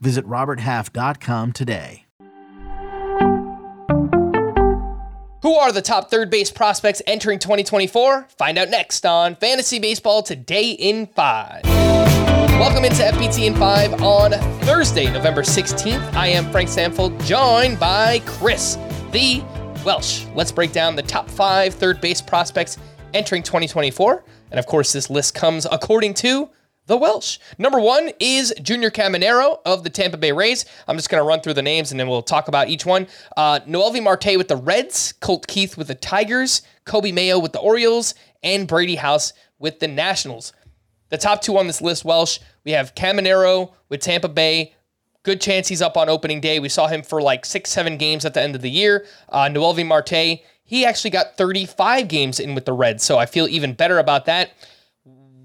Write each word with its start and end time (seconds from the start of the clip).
Visit 0.00 0.26
RobertHalf.com 0.26 1.52
today. 1.52 2.06
Who 5.42 5.54
are 5.54 5.72
the 5.72 5.82
top 5.82 6.10
third 6.10 6.30
base 6.30 6.50
prospects 6.50 7.00
entering 7.06 7.38
2024? 7.38 8.28
Find 8.36 8.58
out 8.58 8.68
next 8.68 9.06
on 9.06 9.36
Fantasy 9.36 9.78
Baseball 9.78 10.22
Today 10.22 10.72
in 10.72 11.06
5. 11.06 11.64
Welcome 11.64 12.84
into 12.84 13.02
FBT 13.02 13.46
in 13.46 13.54
5 13.54 14.02
on 14.02 14.32
Thursday, 14.64 15.10
November 15.10 15.40
16th. 15.40 16.12
I 16.12 16.26
am 16.28 16.50
Frank 16.50 16.68
Stampfl, 16.68 17.24
joined 17.24 17.80
by 17.80 18.20
Chris, 18.26 18.76
the 19.12 19.42
Welsh. 19.82 20.26
Let's 20.34 20.52
break 20.52 20.72
down 20.72 20.94
the 20.94 21.02
top 21.02 21.30
five 21.30 21.72
third 21.72 22.02
base 22.02 22.20
prospects 22.20 22.76
entering 23.14 23.42
2024. 23.42 24.22
And 24.50 24.58
of 24.58 24.66
course, 24.66 24.92
this 24.92 25.08
list 25.08 25.34
comes 25.34 25.66
according 25.70 26.14
to 26.14 26.50
the 26.90 26.96
Welsh. 26.96 27.38
Number 27.56 27.78
one 27.78 28.10
is 28.18 28.52
Junior 28.60 28.90
Caminero 28.90 29.60
of 29.64 29.84
the 29.84 29.90
Tampa 29.90 30.16
Bay 30.16 30.32
Rays. 30.32 30.64
I'm 30.88 30.96
just 30.96 31.08
going 31.08 31.22
to 31.22 31.26
run 31.26 31.40
through 31.40 31.54
the 31.54 31.62
names 31.62 31.92
and 31.92 32.00
then 32.00 32.08
we'll 32.08 32.20
talk 32.20 32.48
about 32.48 32.68
each 32.68 32.84
one. 32.84 33.06
Uh, 33.36 33.60
Noelvi 33.60 34.02
Marte 34.02 34.36
with 34.36 34.48
the 34.48 34.56
Reds, 34.56 35.12
Colt 35.12 35.46
Keith 35.46 35.76
with 35.76 35.86
the 35.86 35.94
Tigers, 35.94 36.62
Coby 36.84 37.14
Mayo 37.14 37.38
with 37.38 37.52
the 37.52 37.60
Orioles, 37.60 38.16
and 38.42 38.66
Brady 38.66 38.96
House 38.96 39.32
with 39.60 39.78
the 39.78 39.86
Nationals. 39.86 40.52
The 41.10 41.16
top 41.16 41.42
two 41.42 41.56
on 41.56 41.68
this 41.68 41.80
list, 41.80 42.04
Welsh, 42.04 42.40
we 42.64 42.72
have 42.72 42.96
Caminero 42.96 43.72
with 43.88 44.00
Tampa 44.00 44.28
Bay. 44.28 44.74
Good 45.22 45.40
chance 45.40 45.68
he's 45.68 45.82
up 45.82 45.96
on 45.96 46.08
opening 46.08 46.40
day. 46.40 46.58
We 46.58 46.68
saw 46.68 46.88
him 46.88 47.02
for 47.02 47.22
like 47.22 47.46
six, 47.46 47.70
seven 47.70 47.98
games 47.98 48.24
at 48.24 48.34
the 48.34 48.42
end 48.42 48.56
of 48.56 48.62
the 48.62 48.70
year. 48.70 49.06
Uh, 49.28 49.48
Noelvi 49.48 49.86
Marte, 49.86 50.40
he 50.64 50.84
actually 50.84 51.10
got 51.10 51.36
35 51.36 52.08
games 52.08 52.40
in 52.40 52.56
with 52.56 52.64
the 52.64 52.72
Reds, 52.72 53.04
so 53.04 53.16
I 53.16 53.26
feel 53.26 53.46
even 53.46 53.74
better 53.74 54.00
about 54.00 54.24
that 54.24 54.50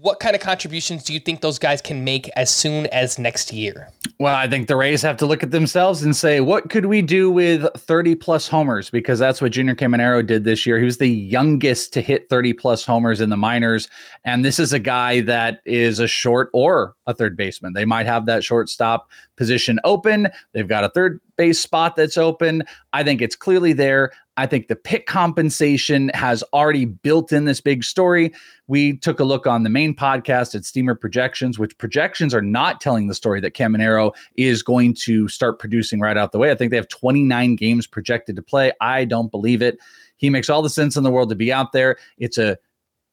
what 0.00 0.18
kind 0.18 0.34
of 0.34 0.40
contributions 0.40 1.04
do 1.04 1.12
you 1.12 1.20
think 1.20 1.42
those 1.42 1.58
guys 1.58 1.82
can 1.82 2.04
make 2.04 2.30
as 2.34 2.50
soon 2.50 2.86
as 2.86 3.18
next 3.18 3.52
year? 3.52 3.88
Well, 4.18 4.34
I 4.34 4.48
think 4.48 4.66
the 4.66 4.76
Rays 4.76 5.02
have 5.02 5.18
to 5.18 5.26
look 5.26 5.42
at 5.42 5.50
themselves 5.50 6.02
and 6.02 6.16
say, 6.16 6.40
what 6.40 6.70
could 6.70 6.86
we 6.86 7.02
do 7.02 7.30
with 7.30 7.66
30 7.76 8.14
plus 8.14 8.48
homers? 8.48 8.88
Because 8.88 9.18
that's 9.18 9.42
what 9.42 9.52
Junior 9.52 9.74
Caminero 9.74 10.26
did 10.26 10.44
this 10.44 10.64
year. 10.64 10.78
He 10.78 10.84
was 10.84 10.98
the 10.98 11.08
youngest 11.08 11.92
to 11.94 12.00
hit 12.00 12.30
30 12.30 12.54
plus 12.54 12.84
homers 12.84 13.20
in 13.20 13.28
the 13.28 13.36
minors. 13.36 13.88
And 14.24 14.42
this 14.42 14.58
is 14.58 14.72
a 14.72 14.78
guy 14.78 15.20
that 15.22 15.60
is 15.66 15.98
a 15.98 16.08
short 16.08 16.48
or 16.54 16.94
a 17.06 17.12
third 17.12 17.36
baseman. 17.36 17.74
They 17.74 17.84
might 17.84 18.06
have 18.06 18.24
that 18.26 18.42
shortstop 18.42 19.10
position 19.36 19.80
open. 19.84 20.28
They've 20.52 20.68
got 20.68 20.84
a 20.84 20.90
third 20.90 21.20
base 21.40 21.58
spot 21.58 21.96
that's 21.96 22.18
open. 22.18 22.62
I 22.92 23.02
think 23.02 23.22
it's 23.22 23.34
clearly 23.34 23.72
there. 23.72 24.12
I 24.36 24.44
think 24.44 24.68
the 24.68 24.76
pick 24.76 25.06
compensation 25.06 26.10
has 26.10 26.44
already 26.52 26.84
built 26.84 27.32
in 27.32 27.46
this 27.46 27.62
big 27.62 27.82
story. 27.82 28.34
We 28.66 28.98
took 28.98 29.20
a 29.20 29.24
look 29.24 29.46
on 29.46 29.62
the 29.62 29.70
main 29.70 29.96
podcast 29.96 30.54
at 30.54 30.66
Steamer 30.66 30.94
Projections, 30.94 31.58
which 31.58 31.78
projections 31.78 32.34
are 32.34 32.42
not 32.42 32.82
telling 32.82 33.06
the 33.06 33.14
story 33.14 33.40
that 33.40 33.54
Caminero 33.54 34.12
is 34.36 34.62
going 34.62 34.92
to 34.96 35.28
start 35.28 35.58
producing 35.58 35.98
right 35.98 36.18
out 36.18 36.32
the 36.32 36.38
way. 36.38 36.50
I 36.50 36.54
think 36.54 36.72
they 36.72 36.76
have 36.76 36.88
29 36.88 37.56
games 37.56 37.86
projected 37.86 38.36
to 38.36 38.42
play. 38.42 38.70
I 38.82 39.06
don't 39.06 39.30
believe 39.30 39.62
it. 39.62 39.78
He 40.18 40.28
makes 40.28 40.50
all 40.50 40.60
the 40.60 40.68
sense 40.68 40.94
in 40.94 41.04
the 41.04 41.10
world 41.10 41.30
to 41.30 41.36
be 41.36 41.50
out 41.50 41.72
there. 41.72 41.96
It's 42.18 42.36
a 42.36 42.58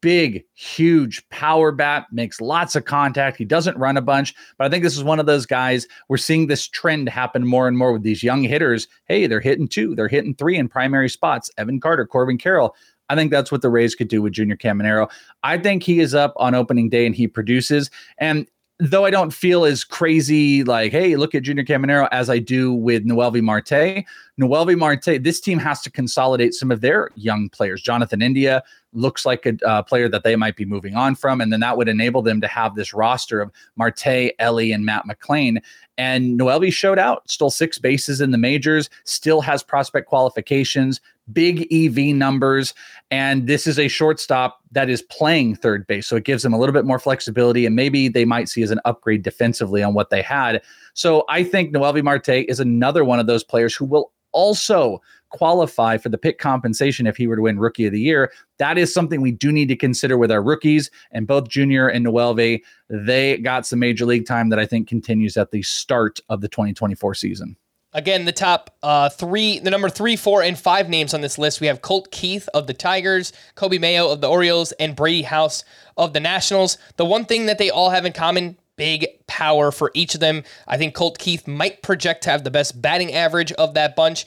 big, 0.01 0.43
huge 0.53 1.27
power 1.29 1.71
bat, 1.71 2.05
makes 2.11 2.41
lots 2.41 2.75
of 2.75 2.85
contact. 2.85 3.37
He 3.37 3.45
doesn't 3.45 3.77
run 3.77 3.97
a 3.97 4.01
bunch, 4.01 4.33
but 4.57 4.65
I 4.65 4.69
think 4.69 4.83
this 4.83 4.97
is 4.97 5.03
one 5.03 5.19
of 5.19 5.25
those 5.25 5.45
guys. 5.45 5.87
We're 6.07 6.17
seeing 6.17 6.47
this 6.47 6.67
trend 6.67 7.09
happen 7.09 7.45
more 7.45 7.67
and 7.67 7.77
more 7.77 7.93
with 7.93 8.03
these 8.03 8.23
young 8.23 8.43
hitters. 8.43 8.87
Hey, 9.05 9.27
they're 9.27 9.39
hitting 9.39 9.67
two, 9.67 9.95
they're 9.95 10.07
hitting 10.07 10.35
three 10.35 10.57
in 10.57 10.69
primary 10.69 11.09
spots. 11.09 11.51
Evan 11.57 11.79
Carter, 11.79 12.05
Corbin 12.05 12.37
Carroll. 12.37 12.75
I 13.09 13.15
think 13.15 13.31
that's 13.31 13.51
what 13.51 13.61
the 13.61 13.69
Rays 13.69 13.95
could 13.95 14.09
do 14.09 14.21
with 14.21 14.33
Junior 14.33 14.57
Caminero. 14.57 15.09
I 15.43 15.57
think 15.57 15.83
he 15.83 15.99
is 15.99 16.13
up 16.13 16.33
on 16.37 16.55
opening 16.55 16.89
day 16.89 17.05
and 17.05 17.15
he 17.15 17.27
produces. 17.27 17.89
And 18.17 18.47
though 18.79 19.05
I 19.05 19.09
don't 19.09 19.33
feel 19.33 19.65
as 19.65 19.83
crazy 19.83 20.63
like, 20.63 20.91
hey, 20.91 21.15
look 21.15 21.33
at 21.33 21.43
Junior 21.43 21.63
Caminero 21.63 22.07
as 22.11 22.29
I 22.29 22.39
do 22.39 22.73
with 22.73 23.05
Noelvi 23.05 23.41
Marte. 23.41 24.05
Noelvi 24.39 24.77
Marte, 24.77 25.23
this 25.23 25.39
team 25.39 25.57
has 25.57 25.81
to 25.81 25.91
consolidate 25.91 26.53
some 26.53 26.69
of 26.69 26.81
their 26.81 27.09
young 27.15 27.49
players. 27.49 27.81
Jonathan 27.81 28.21
India 28.21 28.63
looks 28.97 29.25
like 29.25 29.45
a 29.45 29.57
uh, 29.65 29.83
player 29.83 30.09
that 30.09 30.23
they 30.23 30.35
might 30.35 30.55
be 30.55 30.65
moving 30.65 30.95
on 30.95 31.15
from, 31.15 31.39
and 31.39 31.53
then 31.53 31.59
that 31.61 31.77
would 31.77 31.87
enable 31.87 32.21
them 32.21 32.41
to 32.41 32.47
have 32.47 32.75
this 32.75 32.93
roster 32.93 33.39
of 33.39 33.51
Marte, 33.75 34.33
Elly, 34.39 34.71
and 34.71 34.85
Matt 34.85 35.05
McLain. 35.05 35.61
And 35.97 36.39
Noelvi 36.39 36.71
showed 36.71 36.99
out, 36.99 37.29
stole 37.29 37.49
six 37.49 37.79
bases 37.79 38.21
in 38.21 38.31
the 38.31 38.37
majors, 38.37 38.89
still 39.03 39.41
has 39.41 39.63
prospect 39.63 40.07
qualifications, 40.07 41.01
big 41.33 41.67
EV 41.71 42.15
numbers. 42.15 42.73
And 43.09 43.47
this 43.47 43.67
is 43.67 43.79
a 43.79 43.87
shortstop 43.87 44.59
that 44.71 44.89
is 44.89 45.01
playing 45.01 45.55
third 45.55 45.87
base. 45.87 46.07
So 46.07 46.15
it 46.15 46.23
gives 46.23 46.43
them 46.43 46.53
a 46.53 46.59
little 46.59 46.73
bit 46.73 46.85
more 46.85 46.99
flexibility. 46.99 47.65
And 47.65 47.75
maybe 47.75 48.09
they 48.09 48.25
might 48.25 48.49
see 48.49 48.61
as 48.61 48.71
an 48.71 48.79
upgrade 48.85 49.23
defensively 49.23 49.81
on 49.81 49.93
what 49.93 50.09
they 50.09 50.21
had. 50.21 50.61
So 50.93 51.23
I 51.29 51.43
think 51.43 51.73
Noelvi 51.73 52.03
Marte 52.03 52.29
is 52.29 52.59
another 52.59 53.03
one 53.03 53.19
of 53.19 53.27
those 53.27 53.43
players 53.43 53.75
who 53.75 53.85
will 53.85 54.11
also 54.31 55.01
qualify 55.29 55.97
for 55.97 56.09
the 56.09 56.17
pick 56.17 56.39
compensation 56.39 57.07
if 57.07 57.17
he 57.17 57.27
were 57.27 57.35
to 57.35 57.41
win 57.41 57.59
rookie 57.59 57.85
of 57.85 57.91
the 57.91 57.99
year. 57.99 58.31
That 58.59 58.77
is 58.77 58.93
something 58.93 59.21
we 59.21 59.31
do 59.31 59.51
need 59.51 59.67
to 59.67 59.75
consider 59.75 60.17
with 60.17 60.31
our 60.31 60.41
rookies. 60.41 60.89
And 61.11 61.27
both 61.27 61.49
Junior 61.49 61.87
and 61.87 62.05
Noelvi, 62.05 62.61
they 62.89 63.37
got 63.37 63.65
some 63.65 63.79
major 63.79 64.05
league 64.05 64.25
time 64.25 64.49
that 64.49 64.59
I 64.59 64.65
think 64.65 64.87
continues 64.87 65.37
at 65.37 65.51
the 65.51 65.61
start 65.61 66.19
of 66.29 66.41
the 66.41 66.47
2024 66.47 67.13
season. 67.13 67.57
Again, 67.93 68.25
the 68.25 68.33
top 68.33 68.75
uh, 68.83 69.09
three, 69.09 69.59
the 69.59 69.71
number 69.71 69.89
three, 69.89 70.17
four, 70.17 70.43
and 70.43 70.59
five 70.59 70.89
names 70.89 71.13
on 71.13 71.21
this 71.21 71.37
list. 71.37 71.61
We 71.61 71.67
have 71.67 71.81
Colt 71.81 72.11
Keith 72.11 72.47
of 72.53 72.67
the 72.67 72.73
Tigers, 72.73 73.33
Coby 73.55 73.79
Mayo 73.79 74.09
of 74.09 74.21
the 74.21 74.27
Orioles, 74.27 74.71
and 74.73 74.95
Brady 74.95 75.23
House 75.23 75.63
of 75.95 76.13
the 76.13 76.19
Nationals. 76.19 76.77
The 76.97 77.05
one 77.05 77.25
thing 77.25 77.45
that 77.47 77.57
they 77.57 77.69
all 77.69 77.89
have 77.89 78.05
in 78.05 78.13
common 78.13 78.57
big 78.77 79.05
power 79.27 79.71
for 79.71 79.91
each 79.93 80.13
of 80.13 80.21
them. 80.21 80.43
I 80.67 80.77
think 80.77 80.93
Colt 80.93 81.19
Keith 81.19 81.47
might 81.47 81.81
project 81.81 82.23
to 82.23 82.29
have 82.29 82.43
the 82.43 82.51
best 82.51 82.81
batting 82.81 83.13
average 83.13 83.51
of 83.53 83.73
that 83.73 83.95
bunch, 83.95 84.25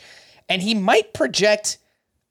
and 0.48 0.60
he 0.60 0.74
might 0.74 1.14
project 1.14 1.78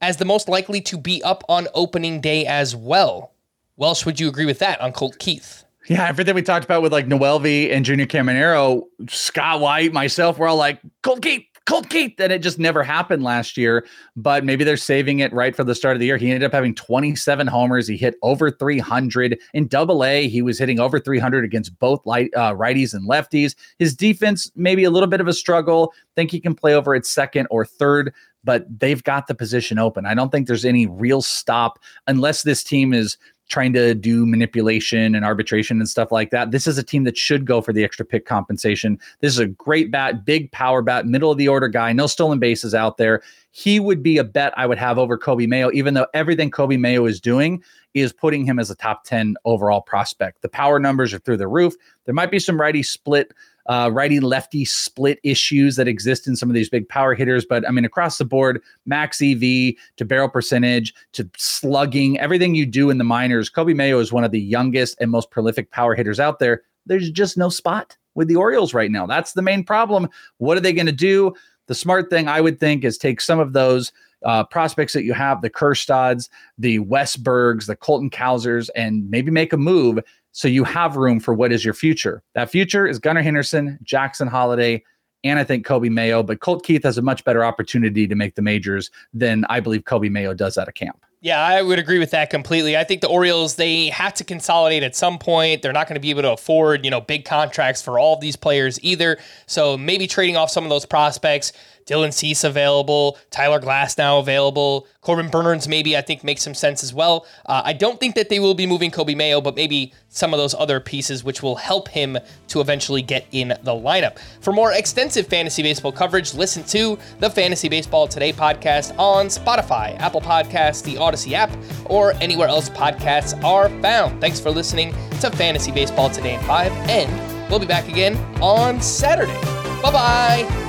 as 0.01 0.18
the 0.18 0.25
most 0.25 0.48
likely 0.48 0.81
to 0.81 0.98
be 0.98 1.24
up 1.24 1.44
on 1.50 1.68
opening 1.74 2.21
day 2.21 2.45
as 2.45 2.75
well. 2.75 3.33
Welsh, 3.75 4.06
would 4.06 4.19
you 4.19 4.27
agree 4.27 4.45
with 4.45 4.60
that 4.60 4.80
on 4.81 4.92
Colt 4.92 5.18
Keith? 5.19 5.63
Yeah, 5.88 6.07
everything 6.07 6.36
we 6.36 6.42
talked 6.44 6.66
about 6.66 6.83
with 6.83 6.92
like 6.92 7.07
Noelvi 7.07 7.74
and 7.74 7.83
Junior 7.83 8.06
Caminero, 8.06 8.83
Scott 9.07 9.60
White, 9.60 9.92
myself, 9.92 10.38
we're 10.38 10.48
all 10.48 10.57
like, 10.57 10.80
Colt 11.01 11.21
Keith, 11.21 11.45
Colt 11.69 11.88
Keith, 11.89 12.19
and 12.19 12.33
it 12.33 12.39
just 12.39 12.57
never 12.57 12.81
happened 12.81 13.21
last 13.21 13.56
year. 13.56 13.86
But 14.16 14.44
maybe 14.44 14.63
they're 14.63 14.75
saving 14.75 15.19
it 15.19 15.31
right 15.31 15.56
for 15.56 15.63
the 15.63 15.75
start 15.75 15.95
of 15.95 16.00
the 16.00 16.07
year. 16.07 16.18
He 16.18 16.31
ended 16.31 16.44
up 16.44 16.51
having 16.51 16.74
27 16.74 17.45
homers. 17.45 17.88
He 17.88 17.95
hit 17.95 18.16
over 18.24 18.50
300 18.50 19.39
in 19.54 19.68
Double 19.68 20.04
A. 20.04 20.27
He 20.27 20.42
was 20.42 20.57
hitting 20.57 20.80
over 20.80 21.00
300 21.00 21.45
against 21.45 21.77
both 21.77 22.04
light, 22.07 22.31
uh, 22.36 22.56
righties 22.56 22.95
and 22.95 23.07
lefties. 23.07 23.54
His 23.77 23.95
defense 23.95 24.51
maybe 24.56 24.83
a 24.83 24.89
little 24.89 25.07
bit 25.07 25.21
of 25.21 25.27
a 25.27 25.33
struggle. 25.33 25.94
Think 26.16 26.31
he 26.31 26.39
can 26.39 26.56
play 26.56 26.74
over 26.74 26.95
at 26.95 27.06
second 27.06 27.45
or 27.51 27.66
third, 27.66 28.16
but 28.44 28.65
they've 28.80 29.03
got 29.03 29.27
the 29.27 29.36
position 29.36 29.80
open. 29.80 30.06
I 30.06 30.13
don't 30.13 30.31
think 30.31 30.47
there's 30.47 30.65
any 30.65 30.86
real 30.86 31.21
stop 31.21 31.80
unless 32.07 32.44
this 32.44 32.63
team 32.63 32.94
is 32.94 33.18
trying 33.50 33.74
to 33.74 33.95
do 33.95 34.25
manipulation 34.27 35.15
and 35.15 35.25
arbitration 35.25 35.80
and 35.80 35.89
stuff 35.89 36.12
like 36.12 36.30
that. 36.30 36.51
This 36.51 36.68
is 36.68 36.77
a 36.77 36.83
team 36.83 37.03
that 37.03 37.18
should 37.18 37.45
go 37.45 37.62
for 37.62 37.74
the 37.74 37.83
extra 37.83 38.06
pick 38.06 38.25
compensation. 38.25 39.00
This 39.21 39.33
is 39.33 39.39
a 39.39 39.47
great 39.47 39.91
bat, 39.91 40.24
big 40.24 40.51
power 40.51 40.83
bat, 40.83 41.07
middle 41.07 41.31
of 41.31 41.39
the 41.39 41.47
order 41.47 41.68
guy, 41.68 41.91
no 41.91 42.06
stolen 42.06 42.38
bases 42.38 42.75
out 42.75 42.97
there. 42.97 43.24
He 43.51 43.80
would 43.80 44.03
be 44.03 44.19
a 44.19 44.24
bet 44.24 44.53
I 44.56 44.68
would 44.68 44.77
have 44.77 45.00
over 45.00 45.18
Coby 45.18 45.47
Mayo, 45.47 45.71
even 45.74 45.95
though 45.95 46.06
everything 46.13 46.51
Coby 46.51 46.80
Mayo 46.80 47.06
is 47.06 47.19
doing 47.19 47.63
is 47.95 48.13
putting 48.13 48.45
him 48.45 48.59
as 48.59 48.69
a 48.69 48.75
top 48.75 49.03
10 49.06 49.35
overall 49.45 49.81
prospect. 49.81 50.44
The 50.44 50.50
power 50.50 50.80
numbers 50.80 51.12
are 51.12 51.19
through 51.19 51.38
the 51.38 51.47
roof. 51.47 51.74
There 52.06 52.13
might 52.13 52.30
be 52.30 52.39
some 52.39 52.62
righty 52.62 52.83
split 52.83 53.33
uh, 53.69 53.89
righty 53.94 54.19
lefty 54.19 54.66
split 54.66 55.19
issues 55.24 55.75
that 55.75 55.88
exist 55.88 56.27
in 56.27 56.36
some 56.36 56.50
of 56.50 56.56
these 56.56 56.69
big 56.69 56.89
power 56.89 57.13
hitters. 57.13 57.45
But 57.45 57.66
I 57.68 57.71
mean, 57.71 57.86
across 57.86 58.18
the 58.18 58.25
board, 58.25 58.62
max 58.86 59.21
EV 59.21 59.75
to 59.98 60.06
barrel 60.06 60.27
percentage 60.27 60.94
to 61.13 61.30
slugging, 61.38 62.19
everything 62.19 62.56
you 62.56 62.66
do 62.66 62.89
in 62.89 62.98
the 62.98 63.04
minors, 63.04 63.50
Coby 63.50 63.75
Mayo 63.75 64.00
is 64.00 64.12
one 64.12 64.24
of 64.24 64.31
the 64.31 64.42
youngest 64.42 64.98
and 65.00 65.12
most 65.12 65.30
prolific 65.30 65.69
power 65.69 65.94
hitters 65.94 66.19
out 66.19 66.39
there. 66.39 66.63
There's 66.88 67.12
just 67.12 67.38
no 67.38 67.50
spot 67.50 67.95
with 68.16 68.27
the 68.27 68.36
Orioles 68.36 68.74
right 68.74 68.89
now. 68.89 69.06
That's 69.06 69.33
the 69.33 69.44
main 69.44 69.63
problem. 69.63 70.10
What 70.39 70.57
are 70.57 70.62
they 70.62 70.74
going 70.74 70.88
to 70.88 70.92
do? 70.92 71.33
The 71.68 71.75
smart 71.75 72.10
thing 72.10 72.27
I 72.27 72.42
would 72.42 72.60
think 72.60 72.83
is 72.83 72.98
take 72.98 73.21
some 73.21 73.39
of 73.39 73.54
those 73.54 73.92
uh, 74.25 74.44
prospects 74.45 74.94
that 74.94 75.04
you 75.04 75.13
have, 75.13 75.42
the 75.42 75.50
Kjerstads, 75.50 76.27
the 76.57 76.80
Westburgs, 76.80 77.68
the 77.68 77.75
Colton 77.75 78.10
Cowsers, 78.10 78.69
and 78.75 79.10
maybe 79.10 79.31
make 79.31 79.54
a 79.54 79.57
move 79.57 80.00
so 80.31 80.47
you 80.47 80.63
have 80.63 80.95
room 80.95 81.19
for 81.19 81.33
what 81.33 81.51
is 81.51 81.65
your 81.65 81.73
future. 81.73 82.23
That 82.35 82.49
future 82.49 82.87
is 82.87 82.99
Gunnar 82.99 83.21
Henderson, 83.21 83.79
Jackson 83.83 84.27
Holliday, 84.27 84.83
and 85.23 85.39
I 85.39 85.43
think 85.43 85.65
Coby 85.65 85.89
Mayo. 85.89 86.23
But 86.23 86.39
Colt 86.39 86.63
Keith 86.63 86.83
has 86.83 86.97
a 86.97 87.01
much 87.01 87.23
better 87.23 87.43
opportunity 87.43 88.07
to 88.07 88.15
make 88.15 88.35
the 88.35 88.41
majors 88.41 88.91
than 89.13 89.45
I 89.49 89.59
believe 89.59 89.83
Coby 89.83 90.09
Mayo 90.09 90.33
does 90.33 90.57
out 90.57 90.67
of 90.67 90.73
camp. 90.73 91.03
Yeah, 91.21 91.41
I 91.41 91.61
would 91.61 91.79
agree 91.79 91.99
with 91.99 92.11
that 92.11 92.29
completely. 92.29 92.77
I 92.77 92.85
think 92.85 93.01
the 93.01 93.09
Orioles 93.09 93.55
they 93.57 93.89
have 93.89 94.13
to 94.15 94.23
consolidate 94.23 94.83
at 94.83 94.95
some 94.95 95.19
point. 95.19 95.61
They're 95.61 95.73
not 95.73 95.87
going 95.87 95.95
to 95.95 96.01
be 96.01 96.11
able 96.11 96.21
to 96.21 96.31
afford, 96.31 96.85
you 96.85 96.91
know, 96.91 97.01
big 97.01 97.25
contracts 97.25 97.81
for 97.81 97.99
all 97.99 98.13
of 98.13 98.21
these 98.21 98.37
players 98.37 98.81
either. 98.81 99.17
So 99.45 99.77
maybe 99.77 100.07
trading 100.07 100.37
off 100.37 100.49
some 100.49 100.63
of 100.63 100.69
those 100.69 100.85
prospects, 100.85 101.51
Dylan 101.85 102.13
Cease 102.13 102.43
available, 102.43 103.17
Tyler 103.31 103.59
Glasnow 103.59 104.19
available, 104.19 104.87
Corbin 105.01 105.29
Burnes 105.29 105.67
maybe 105.67 105.95
I 105.97 106.01
think 106.01 106.23
makes 106.23 106.43
some 106.43 106.53
sense 106.53 106.83
as 106.83 106.93
well. 106.93 107.25
Uh, 107.45 107.61
I 107.65 107.73
don't 107.73 107.99
think 107.99 108.15
that 108.15 108.29
they 108.29 108.39
will 108.39 108.53
be 108.53 108.65
moving 108.67 108.91
Coby 108.91 109.15
Mayo, 109.15 109.41
but 109.41 109.55
maybe 109.55 109.93
some 110.09 110.33
of 110.33 110.39
those 110.39 110.53
other 110.53 110.79
pieces 110.79 111.23
which 111.23 111.41
will 111.41 111.55
help 111.55 111.87
him 111.87 112.17
to 112.49 112.61
eventually 112.61 113.01
get 113.01 113.25
in 113.31 113.49
the 113.49 113.71
lineup. 113.71 114.19
For 114.41 114.51
more 114.51 114.73
extensive 114.73 115.27
fantasy 115.27 115.63
baseball 115.63 115.91
coverage, 115.91 116.33
listen 116.33 116.63
to 116.65 116.97
the 117.19 117.29
Fantasy 117.29 117.69
Baseball 117.69 118.07
Today 118.07 118.33
podcast 118.33 118.97
on 118.99 119.27
Spotify, 119.27 119.97
Apple 119.99 120.21
Podcasts, 120.21 120.83
the 120.83 120.95
Audacy 120.95 121.33
app, 121.33 121.51
or 121.85 122.13
anywhere 122.15 122.47
else 122.47 122.69
podcasts 122.69 123.41
are 123.43 123.69
found. 123.81 124.19
Thanks 124.19 124.39
for 124.39 124.51
listening 124.51 124.93
to 125.21 125.31
Fantasy 125.31 125.71
Baseball 125.71 126.09
Today 126.09 126.35
in 126.35 126.41
5, 126.41 126.71
and 126.89 127.49
we'll 127.49 127.59
be 127.59 127.65
back 127.65 127.87
again 127.87 128.15
on 128.41 128.81
Saturday. 128.81 129.33
Bye 129.81 129.91
bye. 129.91 130.69